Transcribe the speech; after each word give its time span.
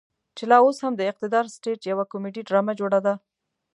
چې 0.37 0.43
لا 0.51 0.57
اوس 0.63 0.77
هم 0.83 0.93
د 0.97 1.01
اقتدار 1.11 1.45
سټيج 1.55 1.79
يوه 1.91 2.05
کميډي 2.11 2.41
ډرامه 2.49 2.73
جوړه 2.79 2.99
ده. 3.05 3.13